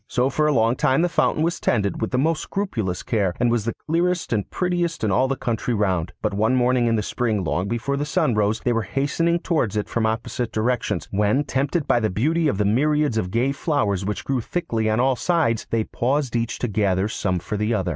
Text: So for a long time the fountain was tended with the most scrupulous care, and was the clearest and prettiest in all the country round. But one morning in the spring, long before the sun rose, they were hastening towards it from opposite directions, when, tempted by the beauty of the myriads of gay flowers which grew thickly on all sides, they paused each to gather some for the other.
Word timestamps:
So 0.07 0.31
for 0.31 0.47
a 0.47 0.51
long 0.51 0.75
time 0.77 1.03
the 1.03 1.09
fountain 1.09 1.43
was 1.43 1.59
tended 1.59 2.01
with 2.01 2.09
the 2.09 2.17
most 2.17 2.41
scrupulous 2.41 3.03
care, 3.03 3.35
and 3.39 3.51
was 3.51 3.65
the 3.65 3.75
clearest 3.87 4.33
and 4.33 4.49
prettiest 4.49 5.03
in 5.03 5.11
all 5.11 5.27
the 5.27 5.35
country 5.35 5.75
round. 5.75 6.11
But 6.23 6.33
one 6.33 6.55
morning 6.55 6.87
in 6.87 6.95
the 6.95 7.03
spring, 7.03 7.43
long 7.43 7.67
before 7.67 7.97
the 7.97 8.03
sun 8.05 8.33
rose, 8.33 8.61
they 8.61 8.73
were 8.73 8.81
hastening 8.81 9.37
towards 9.37 9.77
it 9.77 9.87
from 9.87 10.07
opposite 10.07 10.51
directions, 10.51 11.07
when, 11.11 11.43
tempted 11.43 11.87
by 11.87 11.99
the 11.99 12.09
beauty 12.09 12.47
of 12.47 12.57
the 12.57 12.65
myriads 12.65 13.19
of 13.19 13.29
gay 13.29 13.51
flowers 13.51 14.03
which 14.03 14.25
grew 14.25 14.41
thickly 14.41 14.89
on 14.89 14.99
all 14.99 15.15
sides, 15.15 15.67
they 15.69 15.83
paused 15.83 16.35
each 16.35 16.57
to 16.57 16.67
gather 16.67 17.07
some 17.07 17.37
for 17.37 17.55
the 17.55 17.71
other. 17.75 17.89